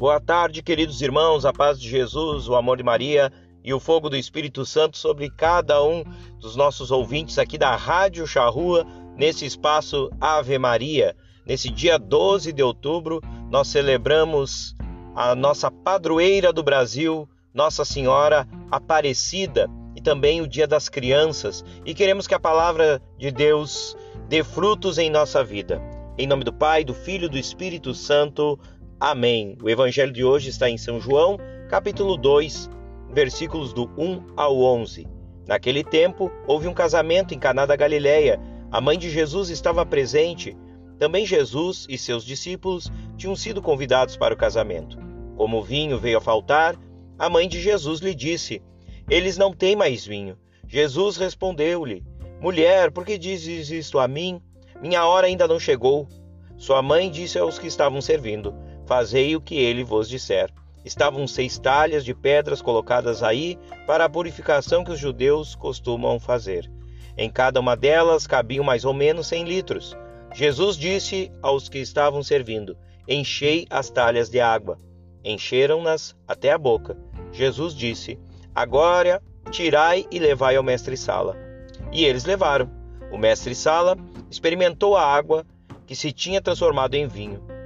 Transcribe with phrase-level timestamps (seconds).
[0.00, 3.30] Boa tarde, queridos irmãos, a paz de Jesus, o amor de Maria
[3.62, 6.02] e o fogo do Espírito Santo sobre cada um
[6.38, 11.14] dos nossos ouvintes aqui da Rádio Charrua, nesse espaço Ave Maria.
[11.44, 13.20] Nesse dia 12 de outubro,
[13.50, 14.74] nós celebramos
[15.14, 21.92] a nossa padroeira do Brasil, Nossa Senhora Aparecida, e também o Dia das Crianças, e
[21.92, 23.94] queremos que a palavra de Deus
[24.30, 25.78] dê frutos em nossa vida.
[26.16, 28.58] Em nome do Pai, do Filho e do Espírito Santo.
[29.02, 29.56] Amém.
[29.62, 31.38] O evangelho de hoje está em São João,
[31.70, 32.68] capítulo 2,
[33.10, 35.08] versículos do 1 ao 11.
[35.48, 38.38] Naquele tempo, houve um casamento em Caná da Galileia.
[38.70, 40.54] A mãe de Jesus estava presente.
[40.98, 44.98] Também Jesus e seus discípulos tinham sido convidados para o casamento.
[45.34, 46.76] Como o vinho veio a faltar,
[47.18, 48.62] a mãe de Jesus lhe disse:
[49.08, 50.36] Eles não têm mais vinho.
[50.68, 52.04] Jesus respondeu-lhe:
[52.38, 54.42] Mulher, por que dizes isto a mim?
[54.78, 56.06] Minha hora ainda não chegou.
[56.58, 58.54] Sua mãe disse aos que estavam servindo:
[58.90, 60.50] Fazei o que ele vos disser.
[60.84, 66.68] Estavam seis talhas de pedras colocadas aí para a purificação que os judeus costumam fazer.
[67.16, 69.96] Em cada uma delas cabiam mais ou menos cem litros.
[70.34, 74.76] Jesus disse aos que estavam servindo: Enchei as talhas de água.
[75.22, 76.98] Encheram-nas até a boca.
[77.30, 78.18] Jesus disse:
[78.52, 81.36] Agora tirai e levai ao mestre-sala.
[81.92, 82.68] E eles levaram.
[83.12, 83.96] O mestre-sala
[84.28, 85.46] experimentou a água
[85.86, 87.59] que se tinha transformado em vinho.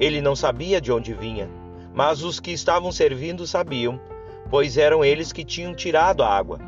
[0.00, 1.48] Ele não sabia de onde vinha,
[1.94, 4.00] mas os que estavam servindo sabiam,
[4.50, 6.58] pois eram eles que tinham tirado a água.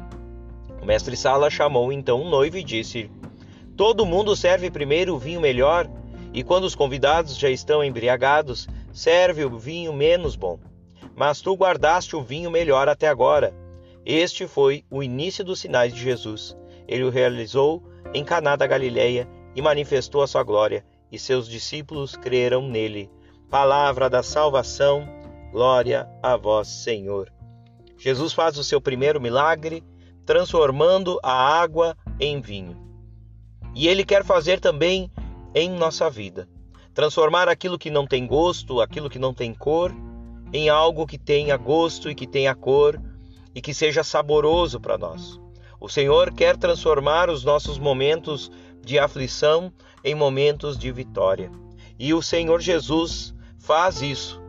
[0.80, 3.10] O mestre Sala chamou então um noivo e disse:
[3.77, 5.91] Todo mundo serve primeiro o vinho melhor,
[6.32, 10.58] e quando os convidados já estão embriagados, serve o vinho menos bom.
[11.16, 13.52] Mas tu guardaste o vinho melhor até agora.
[14.04, 16.56] Este foi o início dos sinais de Jesus.
[16.86, 17.82] Ele o realizou
[18.14, 23.10] em Caná da Galileia e manifestou a sua glória, e seus discípulos creram nele.
[23.50, 25.08] Palavra da salvação,
[25.52, 27.33] glória a vós, Senhor.
[27.97, 29.84] Jesus faz o seu primeiro milagre,
[30.26, 32.76] transformando a água em vinho.
[33.72, 35.12] E ele quer fazer também
[35.54, 36.48] em nossa vida.
[36.93, 39.94] Transformar aquilo que não tem gosto, aquilo que não tem cor,
[40.53, 43.00] em algo que tenha gosto e que tenha cor
[43.54, 45.41] e que seja saboroso para nós.
[45.81, 48.50] O Senhor quer transformar os nossos momentos
[48.84, 49.72] de aflição
[50.03, 51.48] em momentos de vitória.
[51.97, 54.41] E o Senhor Jesus faz isso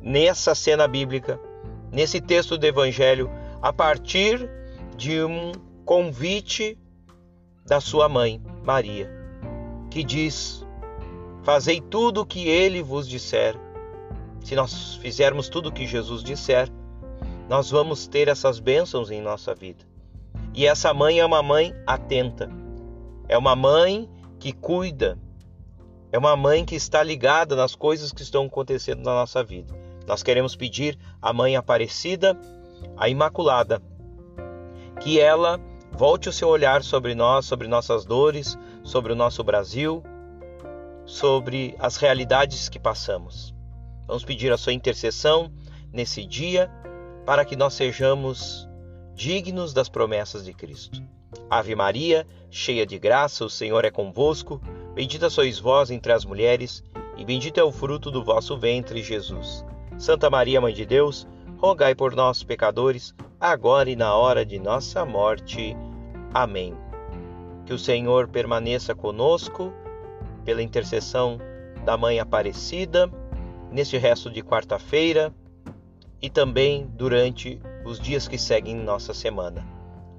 [0.00, 1.40] nessa cena bíblica,
[1.92, 4.48] nesse texto do Evangelho, a partir
[4.96, 5.52] de um
[5.84, 6.78] convite
[7.66, 9.10] da sua mãe, Maria,
[9.90, 10.66] que diz:
[11.42, 13.56] Fazei tudo o que ele vos disser.
[14.42, 16.70] Se nós fizermos tudo o que Jesus disser,
[17.48, 19.84] nós vamos ter essas bênçãos em nossa vida.
[20.54, 22.50] E essa mãe é uma mãe atenta,
[23.28, 25.18] é uma mãe que cuida,
[26.12, 29.72] é uma mãe que está ligada nas coisas que estão acontecendo na nossa vida.
[30.06, 32.38] Nós queremos pedir à Mãe Aparecida,
[32.96, 33.80] a Imaculada,
[35.00, 35.60] que ela
[35.92, 40.02] volte o seu olhar sobre nós, sobre nossas dores, sobre o nosso Brasil,
[41.04, 43.54] sobre as realidades que passamos.
[44.06, 45.52] Vamos pedir a sua intercessão
[45.92, 46.70] nesse dia
[47.24, 48.68] para que nós sejamos
[49.14, 51.00] dignos das promessas de Cristo.
[51.48, 54.60] Ave Maria, cheia de graça, o Senhor é convosco.
[54.94, 56.82] Bendita sois vós entre as mulheres,
[57.16, 59.64] e bendito é o fruto do vosso ventre, Jesus.
[59.98, 61.26] Santa Maria, Mãe de Deus,
[61.58, 65.76] rogai por nós, pecadores, agora e na hora de nossa morte.
[66.32, 66.74] Amém.
[67.66, 69.72] Que o Senhor permaneça conosco,
[70.44, 71.38] pela intercessão
[71.84, 73.10] da Mãe Aparecida,
[73.70, 75.32] neste resto de quarta-feira
[76.20, 79.79] e também durante os dias que seguem nossa semana.